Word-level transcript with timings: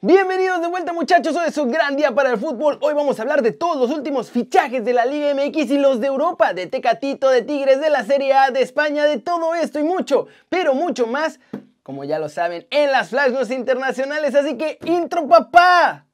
Bienvenidos 0.00 0.60
de 0.60 0.68
vuelta 0.68 0.92
muchachos, 0.92 1.34
hoy 1.34 1.46
es 1.48 1.58
un 1.58 1.72
gran 1.72 1.96
día 1.96 2.14
para 2.14 2.30
el 2.30 2.38
fútbol. 2.38 2.78
Hoy 2.82 2.94
vamos 2.94 3.18
a 3.18 3.22
hablar 3.22 3.42
de 3.42 3.50
todos 3.50 3.76
los 3.78 3.90
últimos 3.90 4.30
fichajes 4.30 4.84
de 4.84 4.92
la 4.92 5.04
Liga 5.04 5.34
MX 5.34 5.72
y 5.72 5.76
los 5.76 5.98
de 5.98 6.06
Europa, 6.06 6.54
de 6.54 6.68
Tecatito, 6.68 7.28
de 7.30 7.42
Tigres, 7.42 7.80
de 7.80 7.90
la 7.90 8.04
Serie 8.04 8.32
A, 8.32 8.52
de 8.52 8.62
España, 8.62 9.06
de 9.06 9.18
todo 9.18 9.56
esto 9.56 9.80
y 9.80 9.82
mucho, 9.82 10.28
pero 10.48 10.72
mucho 10.72 11.08
más, 11.08 11.40
como 11.82 12.04
ya 12.04 12.20
lo 12.20 12.28
saben, 12.28 12.68
en 12.70 12.92
las 12.92 13.08
Flash 13.08 13.50
internacionales. 13.50 14.36
Así 14.36 14.56
que 14.56 14.78
intro 14.84 15.26
papá, 15.26 16.06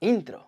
intro. 0.00 0.46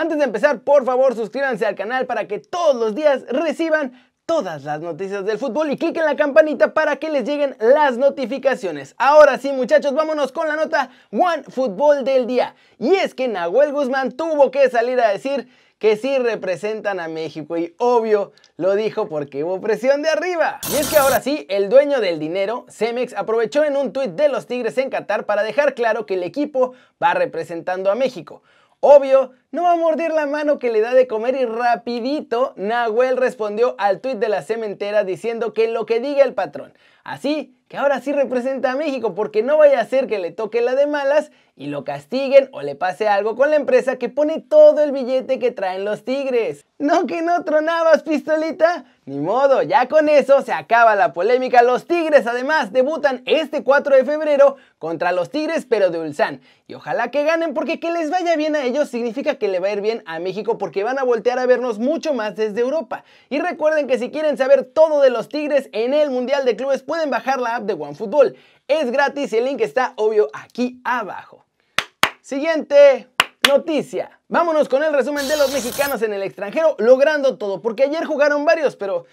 Antes 0.00 0.16
de 0.16 0.24
empezar, 0.24 0.60
por 0.62 0.86
favor 0.86 1.14
suscríbanse 1.14 1.66
al 1.66 1.74
canal 1.74 2.06
para 2.06 2.26
que 2.26 2.38
todos 2.38 2.74
los 2.74 2.94
días 2.94 3.22
reciban 3.28 3.92
todas 4.24 4.64
las 4.64 4.80
noticias 4.80 5.26
del 5.26 5.36
fútbol 5.36 5.70
y 5.70 5.76
cliquen 5.76 6.06
la 6.06 6.16
campanita 6.16 6.72
para 6.72 6.96
que 6.96 7.10
les 7.10 7.24
lleguen 7.24 7.54
las 7.60 7.98
notificaciones. 7.98 8.94
Ahora 8.96 9.36
sí 9.36 9.52
muchachos, 9.52 9.92
vámonos 9.92 10.32
con 10.32 10.48
la 10.48 10.56
nota 10.56 10.88
One 11.12 11.42
Fútbol 11.42 12.02
del 12.02 12.26
día. 12.26 12.54
Y 12.78 12.94
es 12.94 13.14
que 13.14 13.28
Nahuel 13.28 13.72
Guzmán 13.72 14.12
tuvo 14.12 14.50
que 14.50 14.70
salir 14.70 14.98
a 15.02 15.10
decir 15.10 15.50
que 15.78 15.98
sí 15.98 16.16
representan 16.16 16.98
a 16.98 17.08
México 17.08 17.58
y 17.58 17.74
obvio 17.76 18.32
lo 18.56 18.76
dijo 18.76 19.06
porque 19.06 19.44
hubo 19.44 19.60
presión 19.60 20.00
de 20.00 20.08
arriba. 20.08 20.60
Y 20.72 20.76
es 20.76 20.88
que 20.88 20.96
ahora 20.96 21.20
sí, 21.20 21.46
el 21.50 21.68
dueño 21.68 22.00
del 22.00 22.18
dinero, 22.18 22.64
Cemex, 22.70 23.12
aprovechó 23.12 23.64
en 23.64 23.76
un 23.76 23.92
tuit 23.92 24.12
de 24.12 24.30
los 24.30 24.46
Tigres 24.46 24.78
en 24.78 24.88
Qatar 24.88 25.26
para 25.26 25.42
dejar 25.42 25.74
claro 25.74 26.06
que 26.06 26.14
el 26.14 26.22
equipo 26.22 26.72
va 27.02 27.12
representando 27.12 27.90
a 27.90 27.94
México. 27.94 28.42
Obvio, 28.82 29.32
no 29.52 29.64
va 29.64 29.72
a 29.72 29.76
mordir 29.76 30.12
la 30.12 30.26
mano 30.26 30.58
que 30.58 30.70
le 30.70 30.80
da 30.80 30.94
de 30.94 31.08
comer 31.08 31.34
y 31.34 31.44
rapidito 31.44 32.52
Nahuel 32.56 33.16
respondió 33.16 33.74
al 33.78 34.00
tuit 34.00 34.18
de 34.18 34.28
la 34.28 34.42
cementera 34.42 35.02
diciendo 35.02 35.52
que 35.52 35.68
lo 35.68 35.86
que 35.86 35.98
diga 35.98 36.22
el 36.22 36.34
patrón. 36.34 36.72
Así 37.02 37.56
que 37.70 37.76
ahora 37.76 38.00
sí 38.00 38.12
representa 38.12 38.72
a 38.72 38.76
México 38.76 39.14
porque 39.14 39.42
no 39.42 39.56
vaya 39.56 39.80
a 39.80 39.86
ser 39.86 40.06
que 40.06 40.18
le 40.18 40.32
toque 40.32 40.60
la 40.60 40.74
de 40.74 40.86
malas 40.86 41.30
y 41.54 41.66
lo 41.66 41.84
castiguen 41.84 42.48
o 42.52 42.62
le 42.62 42.74
pase 42.74 43.06
algo 43.06 43.36
con 43.36 43.50
la 43.50 43.56
empresa 43.56 43.96
que 43.96 44.08
pone 44.08 44.40
todo 44.40 44.82
el 44.82 44.92
billete 44.92 45.38
que 45.38 45.52
traen 45.52 45.84
los 45.84 46.04
tigres. 46.04 46.64
¿No 46.78 47.06
que 47.06 47.22
no 47.22 47.44
tronabas, 47.44 48.02
pistolita? 48.02 48.86
Ni 49.04 49.18
modo, 49.18 49.62
ya 49.62 49.86
con 49.86 50.08
eso 50.08 50.42
se 50.42 50.52
acaba 50.52 50.96
la 50.96 51.12
polémica. 51.12 51.62
Los 51.62 51.86
tigres 51.86 52.26
además 52.26 52.72
debutan 52.72 53.22
este 53.26 53.62
4 53.62 53.96
de 53.96 54.04
febrero 54.04 54.56
contra 54.78 55.12
los 55.12 55.30
tigres 55.30 55.66
pero 55.68 55.90
de 55.90 56.00
Ulsan. 56.00 56.40
Y 56.66 56.74
ojalá 56.74 57.10
que 57.10 57.24
ganen 57.24 57.54
porque 57.54 57.78
que 57.78 57.92
les 57.92 58.10
vaya 58.10 58.34
bien 58.36 58.56
a 58.56 58.64
ellos 58.64 58.88
significa 58.88 59.36
que 59.40 59.48
le 59.48 59.58
va 59.58 59.66
a 59.66 59.72
ir 59.72 59.80
bien 59.80 60.04
a 60.06 60.20
México 60.20 60.56
porque 60.56 60.84
van 60.84 61.00
a 61.00 61.02
voltear 61.02 61.40
a 61.40 61.46
vernos 61.46 61.80
mucho 61.80 62.14
más 62.14 62.36
desde 62.36 62.60
Europa. 62.60 63.02
Y 63.28 63.40
recuerden 63.40 63.88
que 63.88 63.98
si 63.98 64.12
quieren 64.12 64.36
saber 64.36 64.62
todo 64.62 65.00
de 65.00 65.10
los 65.10 65.28
tigres 65.28 65.68
en 65.72 65.92
el 65.92 66.10
Mundial 66.10 66.44
de 66.44 66.54
Clubes 66.54 66.84
pueden 66.84 67.10
bajar 67.10 67.40
la 67.40 67.56
app 67.56 67.64
de 67.64 67.72
OneFootball. 67.72 68.36
Es 68.68 68.92
gratis 68.92 69.32
y 69.32 69.38
el 69.38 69.46
link 69.46 69.60
está 69.60 69.94
obvio 69.96 70.28
aquí 70.32 70.80
abajo. 70.84 71.44
Siguiente 72.20 73.08
noticia. 73.48 74.20
Vámonos 74.28 74.68
con 74.68 74.84
el 74.84 74.92
resumen 74.92 75.26
de 75.26 75.36
los 75.36 75.52
mexicanos 75.52 76.02
en 76.02 76.12
el 76.12 76.22
extranjero 76.22 76.76
logrando 76.78 77.36
todo, 77.36 77.60
porque 77.60 77.82
ayer 77.82 78.04
jugaron 78.04 78.44
varios, 78.44 78.76
pero 78.76 79.06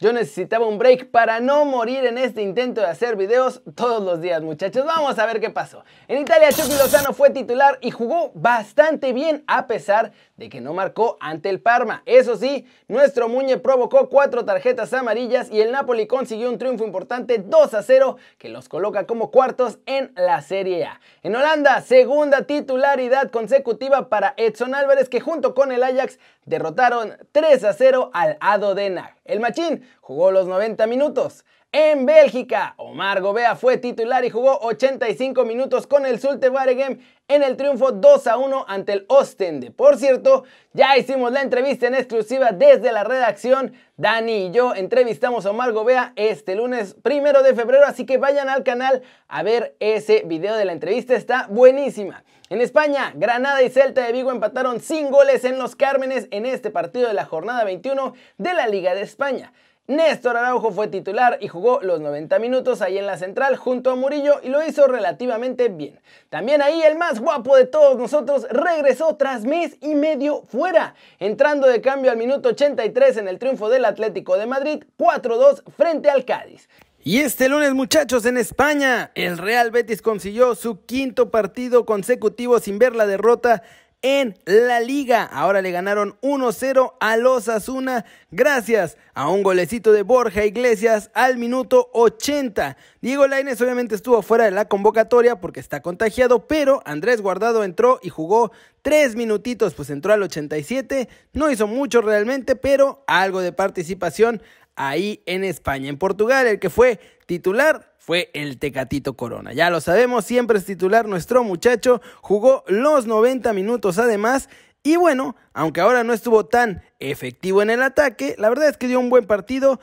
yo 0.00 0.12
necesitaba 0.12 0.66
un 0.66 0.78
break 0.78 1.10
para 1.10 1.38
no 1.38 1.64
morir 1.64 2.04
en 2.04 2.18
este 2.18 2.42
intento 2.42 2.80
de 2.80 2.88
hacer 2.88 3.16
videos 3.16 3.62
todos 3.76 4.02
los 4.02 4.20
días, 4.20 4.42
muchachos. 4.42 4.84
Vamos 4.84 5.18
a 5.18 5.26
ver 5.26 5.40
qué 5.40 5.50
pasó. 5.50 5.84
En 6.08 6.20
Italia, 6.20 6.50
Chucky 6.50 6.76
Lozano 6.76 7.12
fue 7.12 7.30
titular 7.30 7.78
y 7.80 7.92
jugó 7.92 8.32
bastante 8.34 9.12
bien 9.12 9.44
a 9.46 9.66
pesar 9.68 10.12
de 10.36 10.48
que 10.48 10.60
no 10.60 10.74
marcó 10.74 11.16
ante 11.20 11.48
el 11.48 11.60
Parma. 11.60 12.02
Eso 12.06 12.36
sí, 12.36 12.66
nuestro 12.88 13.28
Muñe 13.28 13.58
provocó 13.58 14.08
cuatro 14.08 14.44
tarjetas 14.44 14.92
amarillas 14.92 15.48
y 15.50 15.60
el 15.60 15.70
Napoli 15.70 16.08
consiguió 16.08 16.50
un 16.50 16.58
triunfo 16.58 16.84
importante 16.84 17.38
2 17.38 17.74
a 17.74 17.82
0 17.82 18.16
que 18.36 18.48
los 18.48 18.68
coloca 18.68 19.06
como 19.06 19.30
cuartos 19.30 19.78
en 19.86 20.12
la 20.16 20.42
Serie 20.42 20.84
A. 20.86 21.00
En 21.22 21.36
Holanda, 21.36 21.80
segunda 21.82 22.42
titularidad 22.42 23.30
consecutiva 23.30 24.08
para 24.08 24.34
Edson 24.36 24.74
Álvarez 24.74 25.08
que 25.08 25.20
junto 25.20 25.54
con 25.54 25.70
el 25.70 25.84
Ajax 25.84 26.18
derrotaron 26.44 27.16
3 27.32 27.64
a 27.64 27.72
0 27.72 28.10
al 28.12 28.36
Ado 28.40 28.74
Denag. 28.74 29.16
El 29.24 29.40
Machín 29.40 29.88
jugó 30.00 30.30
los 30.30 30.46
90 30.46 30.86
minutos. 30.86 31.44
En 31.76 32.06
Bélgica, 32.06 32.74
Omar 32.76 33.20
Gobea 33.20 33.56
fue 33.56 33.78
titular 33.78 34.24
y 34.24 34.30
jugó 34.30 34.60
85 34.60 35.44
minutos 35.44 35.88
con 35.88 36.06
el 36.06 36.20
Zulte 36.20 36.48
Waregem 36.48 37.00
en 37.26 37.42
el 37.42 37.56
triunfo 37.56 37.90
2 37.90 38.26
a 38.28 38.36
1 38.36 38.64
ante 38.68 38.92
el 38.92 39.06
Ostende. 39.08 39.72
Por 39.72 39.96
cierto, 39.96 40.44
ya 40.72 40.96
hicimos 40.96 41.32
la 41.32 41.42
entrevista 41.42 41.88
en 41.88 41.96
exclusiva 41.96 42.52
desde 42.52 42.92
la 42.92 43.02
redacción. 43.02 43.72
Dani 43.96 44.46
y 44.46 44.50
yo 44.52 44.72
entrevistamos 44.76 45.46
a 45.46 45.50
Omar 45.50 45.72
Gobea 45.72 46.12
este 46.14 46.54
lunes 46.54 46.94
primero 47.02 47.42
de 47.42 47.54
febrero, 47.54 47.86
así 47.86 48.06
que 48.06 48.18
vayan 48.18 48.48
al 48.48 48.62
canal 48.62 49.02
a 49.26 49.42
ver 49.42 49.74
ese 49.80 50.22
video 50.26 50.54
de 50.54 50.66
la 50.66 50.72
entrevista, 50.72 51.16
está 51.16 51.48
buenísima. 51.50 52.22
En 52.54 52.60
España, 52.60 53.12
Granada 53.16 53.64
y 53.64 53.68
Celta 53.68 54.06
de 54.06 54.12
Vigo 54.12 54.30
empataron 54.30 54.78
sin 54.78 55.10
goles 55.10 55.44
en 55.44 55.58
los 55.58 55.74
Cármenes 55.74 56.28
en 56.30 56.46
este 56.46 56.70
partido 56.70 57.08
de 57.08 57.12
la 57.12 57.24
jornada 57.24 57.64
21 57.64 58.14
de 58.38 58.54
la 58.54 58.68
Liga 58.68 58.94
de 58.94 59.02
España. 59.02 59.52
Néstor 59.88 60.36
Araujo 60.36 60.70
fue 60.70 60.86
titular 60.86 61.38
y 61.40 61.48
jugó 61.48 61.80
los 61.82 61.98
90 61.98 62.38
minutos 62.38 62.80
ahí 62.80 62.96
en 62.96 63.08
la 63.08 63.18
central 63.18 63.56
junto 63.56 63.90
a 63.90 63.96
Murillo 63.96 64.34
y 64.44 64.50
lo 64.50 64.64
hizo 64.64 64.86
relativamente 64.86 65.68
bien. 65.68 66.00
También 66.30 66.62
ahí 66.62 66.80
el 66.82 66.96
más 66.96 67.18
guapo 67.18 67.56
de 67.56 67.66
todos 67.66 67.98
nosotros 67.98 68.46
regresó 68.48 69.16
tras 69.16 69.44
mes 69.44 69.76
y 69.80 69.96
medio 69.96 70.44
fuera, 70.44 70.94
entrando 71.18 71.66
de 71.66 71.80
cambio 71.80 72.12
al 72.12 72.18
minuto 72.18 72.50
83 72.50 73.16
en 73.16 73.26
el 73.26 73.40
triunfo 73.40 73.68
del 73.68 73.84
Atlético 73.84 74.36
de 74.36 74.46
Madrid 74.46 74.84
4-2 74.96 75.64
frente 75.76 76.08
al 76.08 76.24
Cádiz. 76.24 76.68
Y 77.06 77.18
este 77.18 77.50
lunes 77.50 77.74
muchachos 77.74 78.24
en 78.24 78.38
España, 78.38 79.10
el 79.14 79.36
Real 79.36 79.70
Betis 79.70 80.00
consiguió 80.00 80.54
su 80.54 80.86
quinto 80.86 81.30
partido 81.30 81.84
consecutivo 81.84 82.58
sin 82.60 82.78
ver 82.78 82.96
la 82.96 83.06
derrota 83.06 83.62
en 84.00 84.38
la 84.46 84.80
liga. 84.80 85.22
Ahora 85.22 85.60
le 85.60 85.70
ganaron 85.70 86.16
1-0 86.22 86.94
a 86.98 87.16
los 87.18 87.50
Asuna 87.50 88.06
gracias 88.30 88.96
a 89.12 89.28
un 89.28 89.42
golecito 89.42 89.92
de 89.92 90.02
Borja 90.02 90.46
Iglesias 90.46 91.10
al 91.12 91.36
minuto 91.36 91.90
80. 91.92 92.78
Diego 93.02 93.26
Lainez 93.26 93.60
obviamente 93.60 93.94
estuvo 93.94 94.22
fuera 94.22 94.46
de 94.46 94.52
la 94.52 94.66
convocatoria 94.66 95.40
porque 95.42 95.60
está 95.60 95.82
contagiado, 95.82 96.46
pero 96.46 96.82
Andrés 96.86 97.20
Guardado 97.20 97.64
entró 97.64 98.00
y 98.02 98.08
jugó 98.08 98.50
tres 98.80 99.14
minutitos, 99.14 99.74
pues 99.74 99.90
entró 99.90 100.14
al 100.14 100.22
87. 100.22 101.08
No 101.34 101.50
hizo 101.50 101.66
mucho 101.66 102.00
realmente, 102.00 102.56
pero 102.56 103.04
algo 103.06 103.42
de 103.42 103.52
participación 103.52 104.42
ahí 104.76 105.22
en 105.26 105.44
España. 105.44 105.88
En 105.88 105.98
Portugal, 105.98 106.46
el 106.46 106.58
que 106.58 106.70
fue 106.70 107.00
titular 107.26 107.94
fue 107.98 108.30
el 108.34 108.58
Tecatito 108.58 109.16
Corona. 109.16 109.52
Ya 109.52 109.70
lo 109.70 109.80
sabemos, 109.80 110.24
siempre 110.24 110.58
es 110.58 110.66
titular 110.66 111.08
nuestro 111.08 111.42
muchacho, 111.42 112.02
jugó 112.20 112.64
los 112.66 113.06
90 113.06 113.52
minutos 113.52 113.98
además 113.98 114.48
y 114.82 114.96
bueno, 114.96 115.34
aunque 115.54 115.80
ahora 115.80 116.04
no 116.04 116.12
estuvo 116.12 116.44
tan 116.44 116.82
efectivo 116.98 117.62
en 117.62 117.70
el 117.70 117.82
ataque, 117.82 118.34
la 118.36 118.50
verdad 118.50 118.68
es 118.68 118.76
que 118.76 118.86
dio 118.86 119.00
un 119.00 119.08
buen 119.08 119.26
partido, 119.26 119.80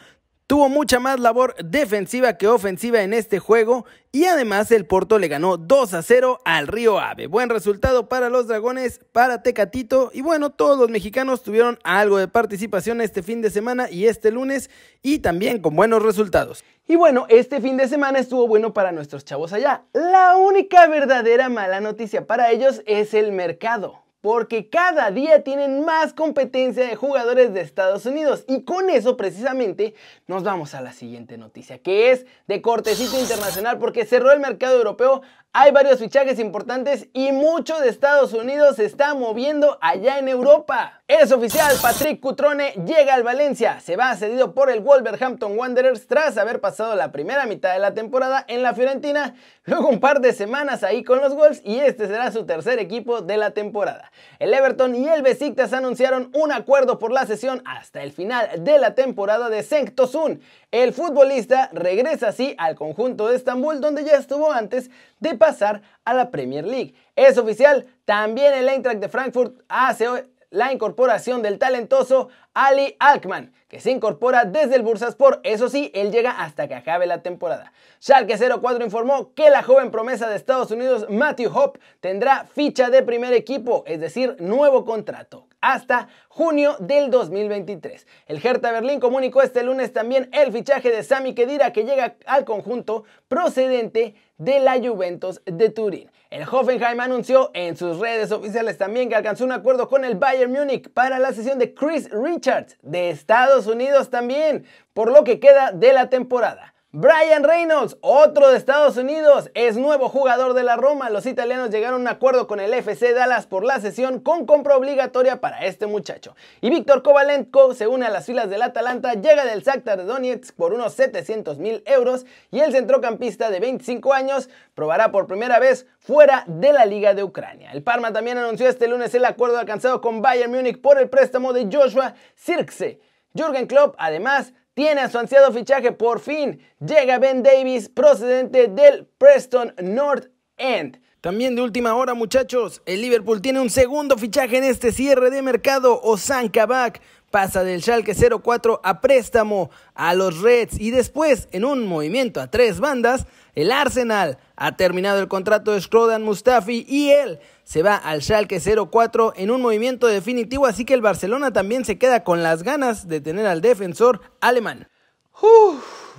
Tuvo 0.51 0.67
mucha 0.67 0.99
más 0.99 1.17
labor 1.17 1.55
defensiva 1.63 2.33
que 2.33 2.45
ofensiva 2.45 3.03
en 3.03 3.13
este 3.13 3.39
juego 3.39 3.85
y 4.11 4.25
además 4.25 4.69
el 4.73 4.85
Porto 4.85 5.17
le 5.17 5.29
ganó 5.29 5.55
2 5.55 5.93
a 5.93 6.01
0 6.01 6.41
al 6.43 6.67
Río 6.67 6.99
Ave. 6.99 7.27
Buen 7.27 7.47
resultado 7.47 8.09
para 8.09 8.29
los 8.29 8.49
Dragones, 8.49 8.99
para 9.13 9.43
Tecatito 9.43 10.11
y 10.13 10.19
bueno, 10.19 10.49
todos 10.49 10.77
los 10.77 10.89
mexicanos 10.89 11.41
tuvieron 11.41 11.79
algo 11.85 12.17
de 12.17 12.27
participación 12.27 12.99
este 12.99 13.23
fin 13.23 13.41
de 13.41 13.49
semana 13.49 13.89
y 13.89 14.07
este 14.07 14.29
lunes 14.29 14.69
y 15.01 15.19
también 15.19 15.61
con 15.61 15.73
buenos 15.73 16.03
resultados. 16.03 16.65
Y 16.85 16.97
bueno, 16.97 17.27
este 17.29 17.61
fin 17.61 17.77
de 17.77 17.87
semana 17.87 18.19
estuvo 18.19 18.45
bueno 18.45 18.73
para 18.73 18.91
nuestros 18.91 19.23
chavos 19.23 19.53
allá. 19.53 19.85
La 19.93 20.35
única 20.35 20.85
verdadera 20.87 21.47
mala 21.47 21.79
noticia 21.79 22.27
para 22.27 22.51
ellos 22.51 22.83
es 22.85 23.13
el 23.13 23.31
mercado 23.31 24.00
porque 24.21 24.69
cada 24.69 25.09
día 25.09 25.43
tienen 25.43 25.83
más 25.83 26.13
competencia 26.13 26.85
de 26.85 26.95
jugadores 26.95 27.53
de 27.53 27.61
Estados 27.61 28.05
Unidos. 28.05 28.45
Y 28.47 28.63
con 28.63 28.89
eso 28.89 29.17
precisamente 29.17 29.95
nos 30.27 30.43
vamos 30.43 30.75
a 30.75 30.81
la 30.81 30.93
siguiente 30.93 31.37
noticia, 31.37 31.79
que 31.79 32.11
es 32.11 32.25
de 32.47 32.61
cortecito 32.61 33.19
internacional, 33.19 33.79
porque 33.79 34.05
cerró 34.05 34.31
el 34.31 34.39
mercado 34.39 34.77
europeo 34.77 35.23
hay 35.53 35.71
varios 35.71 35.99
fichajes 35.99 36.39
importantes 36.39 37.09
y 37.11 37.33
mucho 37.33 37.77
de 37.81 37.89
Estados 37.89 38.31
Unidos 38.31 38.77
se 38.77 38.85
está 38.85 39.13
moviendo 39.15 39.77
allá 39.81 40.17
en 40.17 40.29
Europa. 40.29 41.01
Es 41.09 41.33
oficial, 41.33 41.75
Patrick 41.81 42.21
Cutrone 42.21 42.71
llega 42.85 43.15
al 43.15 43.23
Valencia. 43.23 43.81
Se 43.81 43.97
va 43.97 44.15
cedido 44.15 44.53
por 44.53 44.69
el 44.69 44.79
Wolverhampton 44.79 45.59
Wanderers 45.59 46.07
tras 46.07 46.37
haber 46.37 46.61
pasado 46.61 46.95
la 46.95 47.11
primera 47.11 47.45
mitad 47.47 47.73
de 47.73 47.79
la 47.79 47.93
temporada 47.93 48.45
en 48.47 48.63
la 48.63 48.73
Fiorentina, 48.73 49.35
luego 49.65 49.89
un 49.89 49.99
par 49.99 50.21
de 50.21 50.31
semanas 50.31 50.83
ahí 50.83 51.03
con 51.03 51.19
los 51.19 51.35
Wolves 51.35 51.61
y 51.65 51.79
este 51.79 52.07
será 52.07 52.31
su 52.31 52.45
tercer 52.45 52.79
equipo 52.79 53.19
de 53.19 53.35
la 53.35 53.51
temporada. 53.51 54.09
El 54.39 54.53
Everton 54.53 54.95
y 54.95 55.09
el 55.09 55.21
Besiktas 55.21 55.73
anunciaron 55.73 56.31
un 56.33 56.53
acuerdo 56.53 56.97
por 56.97 57.11
la 57.11 57.25
sesión 57.25 57.61
hasta 57.65 58.03
el 58.03 58.13
final 58.13 58.63
de 58.63 58.79
la 58.79 58.95
temporada 58.95 59.49
de 59.49 59.61
Tosun. 59.93 60.39
El 60.71 60.93
futbolista 60.93 61.69
regresa 61.73 62.29
así 62.29 62.55
al 62.57 62.75
conjunto 62.75 63.27
de 63.27 63.35
Estambul 63.35 63.81
donde 63.81 64.05
ya 64.05 64.13
estuvo 64.13 64.49
antes 64.49 64.89
de 65.19 65.40
pasar 65.41 65.81
a 66.05 66.13
la 66.13 66.29
Premier 66.29 66.63
League. 66.63 66.93
Es 67.15 67.39
oficial, 67.39 67.87
también 68.05 68.53
el 68.53 68.69
Eintracht 68.69 68.99
de 68.99 69.09
Frankfurt 69.09 69.59
hace 69.69 70.05
la 70.51 70.71
incorporación 70.71 71.41
del 71.41 71.57
talentoso 71.57 72.29
Ali 72.53 72.95
Alkmaar, 72.99 73.49
que 73.67 73.79
se 73.79 73.89
incorpora 73.89 74.45
desde 74.45 74.75
el 74.75 74.83
Bursaspor. 74.83 75.39
Eso 75.43 75.67
sí, 75.67 75.89
él 75.95 76.11
llega 76.11 76.29
hasta 76.29 76.67
que 76.67 76.75
acabe 76.75 77.07
la 77.07 77.23
temporada. 77.23 77.73
Schalke 77.99 78.37
04 78.37 78.85
informó 78.85 79.33
que 79.33 79.49
la 79.49 79.63
joven 79.63 79.89
promesa 79.89 80.29
de 80.29 80.35
Estados 80.35 80.69
Unidos, 80.69 81.07
Matthew 81.09 81.51
Hope, 81.57 81.79
tendrá 82.01 82.45
ficha 82.45 82.91
de 82.91 83.01
primer 83.01 83.33
equipo, 83.33 83.83
es 83.87 83.99
decir, 83.99 84.35
nuevo 84.39 84.85
contrato 84.85 85.47
hasta 85.61 86.09
junio 86.27 86.75
del 86.79 87.09
2023. 87.09 88.05
El 88.27 88.45
Hertha 88.45 88.71
Berlín 88.71 88.99
comunicó 88.99 89.41
este 89.41 89.63
lunes 89.63 89.93
también 89.93 90.29
el 90.33 90.51
fichaje 90.51 90.89
de 90.89 91.03
Sami 91.03 91.33
Khedira 91.33 91.71
que 91.71 91.85
llega 91.85 92.15
al 92.25 92.45
conjunto 92.45 93.05
procedente 93.27 94.15
de 94.37 94.59
la 94.59 94.79
Juventus 94.79 95.41
de 95.45 95.69
Turín. 95.69 96.09
El 96.31 96.43
Hoffenheim 96.43 96.99
anunció 96.99 97.51
en 97.53 97.75
sus 97.75 97.99
redes 97.99 98.31
oficiales 98.31 98.77
también 98.77 99.09
que 99.09 99.15
alcanzó 99.15 99.43
un 99.43 99.51
acuerdo 99.51 99.87
con 99.87 100.05
el 100.05 100.15
Bayern 100.15 100.51
Múnich 100.51 100.89
para 100.89 101.19
la 101.19 101.33
sesión 101.33 101.59
de 101.59 101.73
Chris 101.73 102.09
Richards 102.09 102.77
de 102.81 103.09
Estados 103.09 103.67
Unidos 103.67 104.09
también, 104.09 104.65
por 104.93 105.11
lo 105.11 105.23
que 105.23 105.39
queda 105.39 105.71
de 105.71 105.93
la 105.93 106.09
temporada. 106.09 106.70
Brian 106.93 107.45
Reynolds, 107.45 107.95
otro 108.01 108.49
de 108.49 108.57
Estados 108.57 108.97
Unidos, 108.97 109.49
es 109.53 109.77
nuevo 109.77 110.09
jugador 110.09 110.53
de 110.53 110.63
la 110.63 110.75
Roma. 110.75 111.09
Los 111.09 111.25
italianos 111.25 111.69
llegaron 111.69 112.01
a 112.01 112.01
un 112.01 112.07
acuerdo 112.09 112.47
con 112.47 112.59
el 112.59 112.73
FC 112.73 113.13
Dallas 113.13 113.47
por 113.47 113.63
la 113.63 113.79
sesión 113.79 114.19
con 114.19 114.45
compra 114.45 114.75
obligatoria 114.75 115.39
para 115.39 115.65
este 115.65 115.87
muchacho. 115.87 116.35
Y 116.59 116.69
Víctor 116.69 117.01
Kovalenko 117.01 117.73
se 117.75 117.87
une 117.87 118.07
a 118.07 118.09
las 118.09 118.25
filas 118.25 118.49
del 118.49 118.61
Atalanta, 118.61 119.13
llega 119.13 119.45
del 119.45 119.63
Shakhtar 119.63 119.99
de 119.99 120.03
Donetsk 120.03 120.53
por 120.53 120.73
unos 120.73 120.91
700 120.95 121.59
mil 121.59 121.81
euros 121.85 122.25
y 122.51 122.59
el 122.59 122.73
centrocampista 122.73 123.49
de 123.49 123.61
25 123.61 124.11
años 124.11 124.49
probará 124.75 125.13
por 125.13 125.27
primera 125.27 125.59
vez 125.59 125.87
fuera 125.97 126.43
de 126.45 126.73
la 126.73 126.85
Liga 126.85 127.13
de 127.13 127.23
Ucrania. 127.23 127.71
El 127.71 127.83
Parma 127.83 128.11
también 128.11 128.37
anunció 128.37 128.67
este 128.67 128.89
lunes 128.89 129.15
el 129.15 129.23
acuerdo 129.23 129.59
alcanzado 129.59 130.01
con 130.01 130.21
Bayern 130.21 130.51
Múnich 130.51 130.81
por 130.81 130.99
el 130.99 131.09
préstamo 131.09 131.53
de 131.53 131.69
Joshua 131.71 132.15
Sirkse. 132.35 132.99
Jürgen 133.33 133.65
Klopp 133.65 133.95
además 133.97 134.51
tiene 134.73 135.01
a 135.01 135.09
su 135.09 135.17
ansiado 135.19 135.51
fichaje 135.51 135.91
por 135.91 136.19
fin. 136.19 136.61
Llega 136.79 137.19
Ben 137.19 137.43
Davis 137.43 137.89
procedente 137.89 138.67
del 138.67 139.07
Preston 139.17 139.73
North 139.81 140.27
End. 140.57 140.99
También 141.21 141.55
de 141.55 141.61
última 141.61 141.93
hora, 141.93 142.15
muchachos, 142.15 142.81
el 142.87 143.01
Liverpool 143.01 143.43
tiene 143.43 143.61
un 143.61 143.69
segundo 143.69 144.17
fichaje 144.17 144.57
en 144.57 144.63
este 144.63 144.91
cierre 144.91 145.29
de 145.29 145.43
mercado. 145.43 146.01
Ozan 146.01 146.49
Kabak 146.49 146.99
pasa 147.31 147.63
del 147.63 147.81
Schalke 147.81 148.13
04 148.13 148.81
a 148.83 149.01
préstamo 149.01 149.71
a 149.95 150.13
los 150.13 150.41
Reds 150.41 150.79
y 150.79 150.91
después, 150.91 151.47
en 151.51 151.65
un 151.65 151.87
movimiento 151.87 152.41
a 152.41 152.51
tres 152.51 152.79
bandas, 152.79 153.25
el 153.55 153.71
Arsenal 153.71 154.37
ha 154.55 154.75
terminado 154.75 155.19
el 155.19 155.27
contrato 155.27 155.71
de 155.71 155.81
Skrodan 155.81 156.23
Mustafi 156.23 156.85
y 156.87 157.11
él 157.11 157.39
se 157.63 157.83
va 157.83 157.95
al 157.95 158.21
Schalke 158.21 158.59
04 158.59 159.33
en 159.35 159.49
un 159.49 159.61
movimiento 159.61 160.07
definitivo, 160.07 160.65
así 160.65 160.85
que 160.85 160.93
el 160.93 161.01
Barcelona 161.01 161.51
también 161.51 161.85
se 161.85 161.97
queda 161.97 162.23
con 162.23 162.43
las 162.43 162.63
ganas 162.63 163.07
de 163.07 163.21
tener 163.21 163.47
al 163.47 163.61
defensor 163.61 164.21
alemán. 164.41 164.87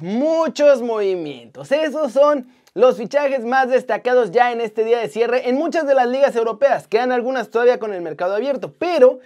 muchos 0.00 0.82
movimientos, 0.82 1.70
esos 1.70 2.12
son 2.12 2.48
los 2.74 2.96
fichajes 2.96 3.44
más 3.44 3.68
destacados 3.68 4.30
ya 4.30 4.50
en 4.50 4.62
este 4.62 4.82
día 4.82 4.98
de 4.98 5.08
cierre 5.08 5.48
en 5.48 5.56
muchas 5.56 5.86
de 5.86 5.94
las 5.94 6.08
ligas 6.08 6.34
europeas, 6.36 6.88
quedan 6.88 7.12
algunas 7.12 7.50
todavía 7.50 7.78
con 7.78 7.92
el 7.92 8.00
mercado 8.00 8.34
abierto, 8.34 8.72
pero 8.78 9.20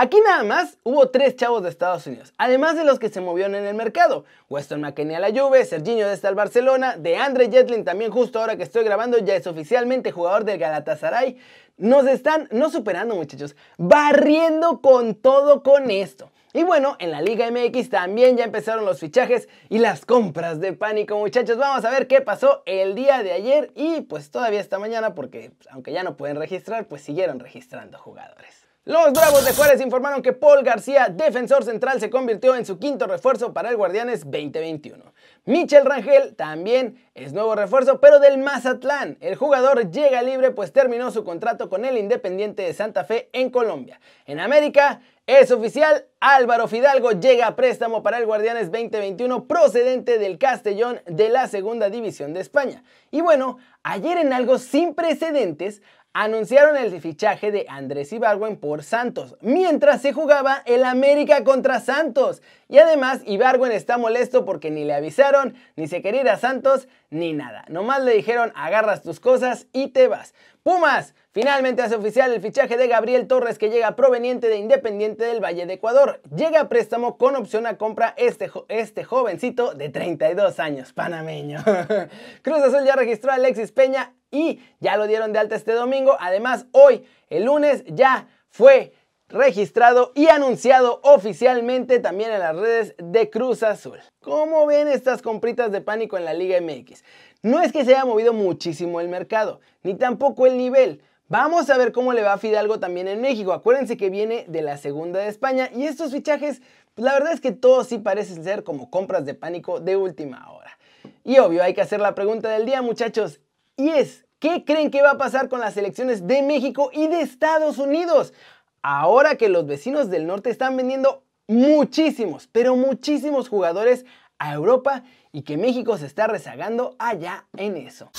Aquí 0.00 0.20
nada 0.20 0.44
más 0.44 0.78
hubo 0.84 1.08
tres 1.08 1.34
chavos 1.34 1.64
de 1.64 1.70
Estados 1.70 2.06
Unidos, 2.06 2.32
además 2.38 2.76
de 2.76 2.84
los 2.84 3.00
que 3.00 3.08
se 3.08 3.20
movieron 3.20 3.56
en 3.56 3.66
el 3.66 3.74
mercado. 3.74 4.24
Weston 4.48 4.80
McKennie 4.80 5.16
a 5.16 5.18
la 5.18 5.32
Juve, 5.32 5.64
Serginho 5.64 6.06
desde 6.06 6.28
el 6.28 6.36
Barcelona, 6.36 6.96
de 6.96 7.16
Andre 7.16 7.50
Jetlin 7.50 7.84
también 7.84 8.12
justo 8.12 8.38
ahora 8.38 8.56
que 8.56 8.62
estoy 8.62 8.84
grabando 8.84 9.18
ya 9.18 9.34
es 9.34 9.48
oficialmente 9.48 10.12
jugador 10.12 10.44
del 10.44 10.56
Galatasaray. 10.56 11.38
Nos 11.78 12.06
están, 12.06 12.46
no 12.52 12.70
superando 12.70 13.16
muchachos, 13.16 13.56
barriendo 13.76 14.80
con 14.80 15.16
todo 15.16 15.64
con 15.64 15.90
esto. 15.90 16.30
Y 16.52 16.62
bueno, 16.62 16.94
en 17.00 17.10
la 17.10 17.20
Liga 17.20 17.50
MX 17.50 17.90
también 17.90 18.36
ya 18.36 18.44
empezaron 18.44 18.84
los 18.84 19.00
fichajes 19.00 19.48
y 19.68 19.80
las 19.80 20.06
compras 20.06 20.60
de 20.60 20.74
pánico, 20.74 21.18
muchachos. 21.18 21.58
Vamos 21.58 21.84
a 21.84 21.90
ver 21.90 22.06
qué 22.06 22.20
pasó 22.20 22.62
el 22.66 22.94
día 22.94 23.24
de 23.24 23.32
ayer 23.32 23.72
y 23.74 24.02
pues 24.02 24.30
todavía 24.30 24.60
esta 24.60 24.78
mañana 24.78 25.16
porque 25.16 25.50
aunque 25.72 25.90
ya 25.90 26.04
no 26.04 26.16
pueden 26.16 26.36
registrar, 26.36 26.86
pues 26.86 27.02
siguieron 27.02 27.40
registrando 27.40 27.98
jugadores. 27.98 28.67
Los 28.88 29.12
Bravos 29.12 29.44
de 29.44 29.52
Juárez 29.52 29.82
informaron 29.82 30.22
que 30.22 30.32
Paul 30.32 30.62
García, 30.62 31.08
defensor 31.10 31.62
central, 31.62 32.00
se 32.00 32.08
convirtió 32.08 32.56
en 32.56 32.64
su 32.64 32.78
quinto 32.78 33.06
refuerzo 33.06 33.52
para 33.52 33.68
el 33.68 33.76
Guardianes 33.76 34.22
2021. 34.22 35.12
Michel 35.44 35.84
Rangel 35.84 36.34
también 36.36 37.06
es 37.14 37.34
nuevo 37.34 37.54
refuerzo, 37.54 38.00
pero 38.00 38.18
del 38.18 38.38
Mazatlán. 38.38 39.18
El 39.20 39.36
jugador 39.36 39.90
llega 39.90 40.22
libre 40.22 40.52
pues 40.52 40.72
terminó 40.72 41.10
su 41.10 41.22
contrato 41.22 41.68
con 41.68 41.84
el 41.84 41.98
Independiente 41.98 42.62
de 42.62 42.72
Santa 42.72 43.04
Fe 43.04 43.28
en 43.34 43.50
Colombia. 43.50 44.00
En 44.24 44.40
América 44.40 45.02
es 45.26 45.50
oficial, 45.50 46.06
Álvaro 46.20 46.68
Fidalgo 46.68 47.10
llega 47.10 47.46
a 47.46 47.56
préstamo 47.56 48.02
para 48.02 48.16
el 48.16 48.24
Guardianes 48.24 48.72
2021 48.72 49.46
procedente 49.46 50.18
del 50.18 50.38
Castellón 50.38 51.02
de 51.04 51.28
la 51.28 51.48
Segunda 51.48 51.90
División 51.90 52.32
de 52.32 52.40
España. 52.40 52.82
Y 53.10 53.20
bueno, 53.20 53.58
ayer 53.82 54.16
en 54.16 54.32
algo 54.32 54.56
sin 54.56 54.94
precedentes, 54.94 55.82
anunciaron 56.18 56.76
el 56.76 57.00
fichaje 57.00 57.52
de 57.52 57.66
Andrés 57.68 58.12
Ibargüen 58.12 58.56
por 58.56 58.82
Santos, 58.82 59.36
mientras 59.40 60.02
se 60.02 60.12
jugaba 60.12 60.64
el 60.66 60.82
América 60.82 61.44
contra 61.44 61.78
Santos. 61.78 62.42
Y 62.68 62.78
además 62.78 63.20
Ibargüen 63.24 63.70
está 63.70 63.98
molesto 63.98 64.44
porque 64.44 64.72
ni 64.72 64.84
le 64.84 64.94
avisaron, 64.94 65.54
ni 65.76 65.86
se 65.86 66.02
quería 66.02 66.22
ir 66.22 66.28
a 66.28 66.36
Santos, 66.36 66.88
ni 67.10 67.34
nada. 67.34 67.64
Nomás 67.68 68.02
le 68.02 68.14
dijeron 68.14 68.52
agarras 68.56 69.02
tus 69.02 69.20
cosas 69.20 69.68
y 69.72 69.88
te 69.88 70.08
vas. 70.08 70.34
Pumas, 70.64 71.14
finalmente 71.30 71.82
hace 71.82 71.94
oficial 71.94 72.32
el 72.32 72.42
fichaje 72.42 72.76
de 72.76 72.88
Gabriel 72.88 73.28
Torres 73.28 73.56
que 73.56 73.70
llega 73.70 73.94
proveniente 73.94 74.48
de 74.48 74.56
Independiente 74.56 75.24
del 75.24 75.42
Valle 75.42 75.66
de 75.66 75.74
Ecuador. 75.74 76.20
Llega 76.34 76.62
a 76.62 76.68
préstamo 76.68 77.16
con 77.16 77.36
opción 77.36 77.64
a 77.64 77.78
compra 77.78 78.14
este, 78.16 78.50
este 78.66 79.04
jovencito 79.04 79.72
de 79.72 79.88
32 79.88 80.58
años, 80.58 80.92
panameño. 80.92 81.62
Cruz 82.42 82.58
Azul 82.58 82.84
ya 82.84 82.96
registró 82.96 83.30
a 83.30 83.36
Alexis 83.36 83.70
Peña 83.70 84.14
y 84.30 84.60
ya 84.80 84.96
lo 84.96 85.06
dieron 85.06 85.32
de 85.32 85.38
alta 85.38 85.56
este 85.56 85.72
domingo. 85.72 86.16
Además, 86.20 86.66
hoy, 86.72 87.06
el 87.28 87.44
lunes, 87.44 87.84
ya 87.86 88.28
fue 88.48 88.92
registrado 89.28 90.12
y 90.14 90.28
anunciado 90.28 91.00
oficialmente 91.02 91.98
también 91.98 92.30
en 92.32 92.40
las 92.40 92.56
redes 92.56 92.94
de 92.98 93.28
Cruz 93.30 93.62
Azul. 93.62 93.98
¿Cómo 94.20 94.66
ven 94.66 94.88
estas 94.88 95.22
compritas 95.22 95.70
de 95.70 95.80
pánico 95.80 96.16
en 96.16 96.24
la 96.24 96.32
Liga 96.32 96.60
MX? 96.60 97.04
No 97.42 97.60
es 97.60 97.72
que 97.72 97.84
se 97.84 97.94
haya 97.94 98.04
movido 98.04 98.32
muchísimo 98.32 99.00
el 99.00 99.08
mercado, 99.08 99.60
ni 99.82 99.94
tampoco 99.94 100.46
el 100.46 100.56
nivel. 100.56 101.02
Vamos 101.28 101.68
a 101.68 101.76
ver 101.76 101.92
cómo 101.92 102.14
le 102.14 102.22
va 102.22 102.32
a 102.32 102.38
Fidalgo 102.38 102.80
también 102.80 103.06
en 103.06 103.20
México. 103.20 103.52
Acuérdense 103.52 103.98
que 103.98 104.08
viene 104.08 104.46
de 104.48 104.62
la 104.62 104.78
segunda 104.78 105.20
de 105.20 105.28
España 105.28 105.68
y 105.74 105.84
estos 105.84 106.12
fichajes, 106.12 106.62
la 106.96 107.12
verdad 107.12 107.32
es 107.32 107.40
que 107.42 107.52
todos 107.52 107.86
sí 107.88 107.98
parecen 107.98 108.42
ser 108.42 108.64
como 108.64 108.90
compras 108.90 109.26
de 109.26 109.34
pánico 109.34 109.78
de 109.78 109.96
última 109.96 110.50
hora. 110.50 110.78
Y 111.24 111.38
obvio, 111.38 111.62
hay 111.62 111.74
que 111.74 111.82
hacer 111.82 112.00
la 112.00 112.14
pregunta 112.14 112.48
del 112.48 112.64
día, 112.64 112.80
muchachos. 112.80 113.40
Y 113.78 113.90
es, 113.90 114.26
¿qué 114.40 114.64
creen 114.64 114.90
que 114.90 115.02
va 115.02 115.12
a 115.12 115.18
pasar 115.18 115.48
con 115.48 115.60
las 115.60 115.76
elecciones 115.76 116.26
de 116.26 116.42
México 116.42 116.90
y 116.92 117.06
de 117.06 117.20
Estados 117.20 117.78
Unidos? 117.78 118.34
Ahora 118.82 119.36
que 119.36 119.48
los 119.48 119.66
vecinos 119.66 120.10
del 120.10 120.26
norte 120.26 120.50
están 120.50 120.76
vendiendo 120.76 121.22
muchísimos, 121.46 122.48
pero 122.50 122.74
muchísimos 122.74 123.48
jugadores 123.48 124.04
a 124.40 124.52
Europa 124.52 125.04
y 125.30 125.42
que 125.42 125.56
México 125.56 125.96
se 125.96 126.06
está 126.06 126.26
rezagando 126.26 126.96
allá 126.98 127.46
en 127.56 127.76
eso. 127.76 128.10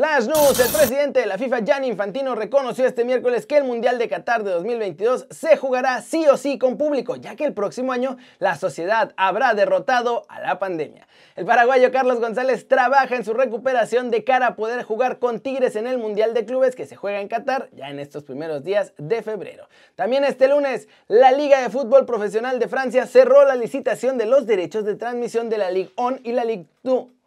Flash 0.00 0.28
News, 0.28 0.58
el 0.58 0.72
presidente 0.72 1.20
de 1.20 1.26
la 1.26 1.36
FIFA 1.36 1.60
Gianni 1.60 1.88
Infantino 1.88 2.34
reconoció 2.34 2.86
este 2.86 3.04
miércoles 3.04 3.44
que 3.44 3.58
el 3.58 3.64
Mundial 3.64 3.98
de 3.98 4.08
Qatar 4.08 4.42
de 4.44 4.50
2022 4.52 5.26
se 5.28 5.58
jugará 5.58 6.00
sí 6.00 6.26
o 6.26 6.38
sí 6.38 6.56
con 6.56 6.78
público, 6.78 7.16
ya 7.16 7.36
que 7.36 7.44
el 7.44 7.52
próximo 7.52 7.92
año 7.92 8.16
la 8.38 8.56
sociedad 8.56 9.12
habrá 9.18 9.52
derrotado 9.52 10.24
a 10.30 10.40
la 10.40 10.58
pandemia. 10.58 11.06
El 11.36 11.44
paraguayo 11.44 11.92
Carlos 11.92 12.18
González 12.18 12.66
trabaja 12.66 13.14
en 13.14 13.26
su 13.26 13.34
recuperación 13.34 14.10
de 14.10 14.24
cara 14.24 14.46
a 14.46 14.56
poder 14.56 14.84
jugar 14.84 15.18
con 15.18 15.40
Tigres 15.40 15.76
en 15.76 15.86
el 15.86 15.98
Mundial 15.98 16.32
de 16.32 16.46
Clubes 16.46 16.74
que 16.74 16.86
se 16.86 16.96
juega 16.96 17.20
en 17.20 17.28
Qatar 17.28 17.68
ya 17.72 17.90
en 17.90 17.98
estos 17.98 18.24
primeros 18.24 18.64
días 18.64 18.94
de 18.96 19.22
febrero. 19.22 19.68
También 19.96 20.24
este 20.24 20.48
lunes, 20.48 20.88
la 21.08 21.30
Liga 21.30 21.60
de 21.60 21.68
Fútbol 21.68 22.06
Profesional 22.06 22.58
de 22.58 22.68
Francia 22.68 23.04
cerró 23.06 23.44
la 23.44 23.54
licitación 23.54 24.16
de 24.16 24.24
los 24.24 24.46
derechos 24.46 24.86
de 24.86 24.96
transmisión 24.96 25.50
de 25.50 25.58
la 25.58 25.70
Ligue 25.70 25.92
1 25.98 26.20
y 26.24 26.32
la 26.32 26.46
Ligue 26.46 26.64
2 26.84 27.19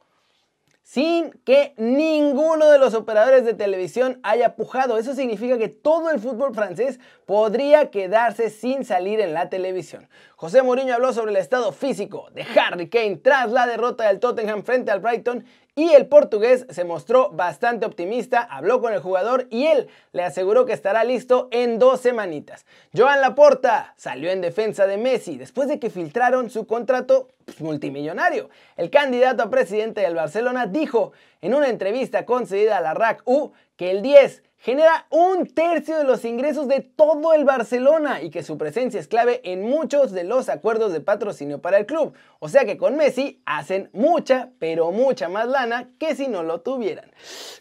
sin 0.84 1.32
que 1.46 1.74
ninguno 1.78 2.70
de 2.70 2.78
los 2.78 2.94
operadores 2.94 3.46
de 3.46 3.54
televisión 3.54 4.20
haya 4.22 4.56
pujado. 4.56 4.98
Eso 4.98 5.16
significa 5.16 5.58
que 5.58 5.70
todo 5.70 6.12
el 6.12 6.20
fútbol 6.20 6.54
francés 6.54 7.00
podría 7.25 7.90
quedarse 7.90 8.50
sin 8.50 8.84
salir 8.84 9.22
en 9.22 9.34
la 9.34 9.50
televisión. 9.50 10.10
José 10.36 10.62
Mourinho 10.62 10.94
habló 10.94 11.13
sobre 11.13 11.32
el 11.32 11.38
estado 11.38 11.72
físico 11.72 12.28
de 12.34 12.46
Harry 12.60 12.90
Kane 12.90 13.16
tras 13.16 13.50
la 13.52 13.66
derrota 13.66 14.08
del 14.08 14.20
Tottenham 14.20 14.63
frente 14.63 14.92
al 14.92 15.00
Brighton 15.00 15.46
y 15.75 15.94
el 15.94 16.06
portugués 16.06 16.68
se 16.70 16.84
mostró 16.84 17.32
bastante 17.32 17.86
optimista, 17.86 18.42
habló 18.42 18.80
con 18.80 18.94
el 18.94 19.00
jugador 19.00 19.48
y 19.50 19.66
él 19.66 19.88
le 20.12 20.24
aseguró 20.24 20.66
que 20.66 20.74
estará 20.74 21.04
listo 21.04 21.48
en 21.52 21.80
dos 21.80 22.02
semanitas. 22.02 22.66
Joan 22.96 23.22
Laporta 23.22 23.94
salió 23.98 24.30
en 24.30 24.42
defensa 24.42 24.86
de 24.86 24.98
Messi 24.98 25.38
después 25.38 25.68
de 25.68 25.80
que 25.80 25.90
filtraron 25.90 26.52
su 26.52 26.68
contrato 26.68 27.30
multimillonario. 27.60 28.50
El 28.78 28.90
candidato 28.90 29.44
a 29.44 29.50
presidente 29.50 30.02
del 30.02 30.16
Barcelona 30.16 30.68
dijo 30.68 31.14
en 31.42 31.54
una 31.54 31.70
entrevista 31.70 32.26
concedida 32.26 32.78
a 32.78 32.82
la 32.82 32.94
RAC-U 32.94 33.54
que 33.76 33.92
el 33.92 34.02
10 34.02 34.44
genera 34.64 35.08
un 35.10 35.46
tercio 35.46 35.98
de 35.98 36.06
los 36.06 36.24
ingresos 36.24 36.70
de 36.70 36.80
todo 36.80 37.34
el 37.34 37.44
Barcelona 37.44 38.22
y 38.22 38.30
que 38.30 38.44
su 38.44 38.58
presencia 38.58 38.98
es 38.98 39.10
clave 39.10 39.42
en 39.44 39.62
muchos 39.64 40.14
de 40.14 40.24
los 40.24 40.48
acuerdos 40.48 40.94
de 40.94 41.02
patrocinio 41.02 41.60
para 41.60 41.78
el 41.78 41.86
club. 41.86 42.14
O 42.40 42.48
sea 42.48 42.64
que 42.64 42.78
con 42.78 42.96
Messi 42.96 43.42
hacen 43.46 43.90
mucha, 43.92 44.52
pero 44.60 44.92
mucha 44.92 45.28
más 45.28 45.50
lana 45.50 45.90
que 46.00 46.16
si 46.16 46.30
no 46.30 46.44
lo 46.44 46.62
tuvieran. 46.62 47.12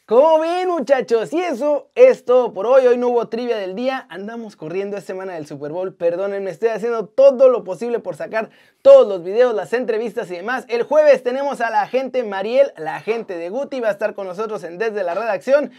Como 0.07 0.39
ven 0.39 0.69
muchachos, 0.69 1.33
y 1.33 1.41
eso 1.41 1.91
es 1.97 2.25
todo 2.25 2.53
por 2.53 2.67
hoy. 2.67 2.87
Hoy 2.87 2.99
no 2.99 3.09
hubo 3.09 3.27
trivia 3.27 3.57
del 3.57 3.75
día, 3.75 4.07
andamos 4.09 4.55
corriendo 4.55 4.97
esta 4.97 5.09
semana 5.09 5.35
del 5.35 5.49
Super 5.49 5.73
Bowl. 5.73 5.95
Perdónenme, 5.95 6.53
estoy 6.53 6.69
haciendo 6.69 7.07
todo 7.07 7.49
lo 7.49 7.65
posible 7.65 7.99
por 7.99 8.15
sacar 8.15 8.51
todos 8.81 9.09
los 9.09 9.25
videos, 9.25 9.57
las 9.57 9.72
entrevistas 9.73 10.31
y 10.31 10.37
demás. 10.37 10.64
El 10.69 10.83
jueves 10.83 11.23
tenemos 11.23 11.61
a 11.61 11.71
la 11.71 11.87
gente 11.87 12.23
Mariel, 12.25 12.73
la 12.76 13.00
gente 13.00 13.37
de 13.37 13.49
Guti, 13.49 13.81
va 13.81 13.88
a 13.88 13.93
estar 13.93 14.14
con 14.14 14.26
nosotros 14.26 14.64
en 14.64 14.79
Desde 14.79 15.02
la 15.05 15.14
Redacción. 15.14 15.73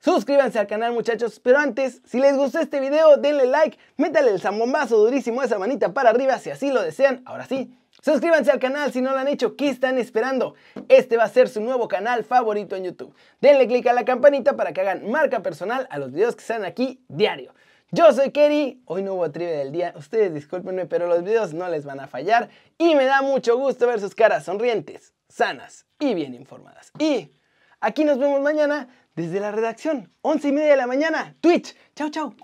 Suscríbanse 0.00 0.58
al 0.58 0.66
canal 0.66 0.92
muchachos, 0.92 1.40
pero 1.40 1.58
antes, 1.58 2.02
si 2.04 2.20
les 2.20 2.36
gustó 2.36 2.60
este 2.60 2.80
video, 2.80 3.16
denle 3.16 3.46
like, 3.46 3.78
métale 3.96 4.30
el 4.30 4.40
zambombazo 4.40 4.98
durísimo, 4.98 5.42
esa 5.42 5.58
manita 5.58 5.94
para 5.94 6.10
arriba 6.10 6.38
si 6.38 6.50
así 6.50 6.70
lo 6.70 6.82
desean. 6.82 7.22
Ahora 7.24 7.46
sí, 7.46 7.74
suscríbanse 8.02 8.50
al 8.50 8.58
canal 8.58 8.92
si 8.92 9.00
no 9.00 9.12
lo 9.12 9.18
han 9.18 9.28
hecho, 9.28 9.56
¿qué 9.56 9.68
están 9.68 9.98
esperando? 9.98 10.54
Este 10.88 11.16
va 11.16 11.24
a 11.24 11.28
ser 11.28 11.48
su 11.48 11.60
nuevo 11.60 11.88
canal 11.88 12.24
favorito 12.24 12.76
en 12.76 12.84
YouTube. 12.84 13.14
Denle 13.40 13.66
click 13.66 13.86
a 13.86 13.94
la 13.94 14.04
campanita 14.04 14.54
para 14.54 14.72
que 14.72 14.82
hagan 14.82 15.10
marca 15.10 15.40
personal 15.42 15.88
a 15.90 15.98
los 15.98 16.12
videos 16.12 16.36
que 16.36 16.44
salen 16.44 16.66
aquí 16.66 17.00
diario. 17.08 17.54
Yo 17.92 18.12
soy 18.12 18.32
Kerry, 18.32 18.82
hoy 18.86 19.04
no 19.04 19.14
hubo 19.14 19.30
trivia 19.30 19.58
del 19.58 19.70
día, 19.70 19.94
ustedes 19.96 20.34
discúlpenme, 20.34 20.86
pero 20.86 21.06
los 21.06 21.22
videos 21.22 21.54
no 21.54 21.68
les 21.68 21.84
van 21.84 22.00
a 22.00 22.08
fallar 22.08 22.48
y 22.78 22.96
me 22.96 23.04
da 23.04 23.22
mucho 23.22 23.56
gusto 23.56 23.86
ver 23.86 24.00
sus 24.00 24.12
caras 24.12 24.44
sonrientes, 24.44 25.14
sanas 25.28 25.86
y 26.00 26.12
bien 26.12 26.34
informadas. 26.34 26.90
Y 26.98 27.30
aquí 27.80 28.04
nos 28.04 28.18
vemos 28.18 28.40
mañana 28.40 28.88
desde 29.14 29.38
la 29.38 29.52
redacción, 29.52 30.12
11 30.22 30.48
y 30.48 30.52
media 30.52 30.70
de 30.70 30.76
la 30.78 30.88
mañana, 30.88 31.36
Twitch. 31.40 31.76
Chao, 31.94 32.10
chao. 32.10 32.34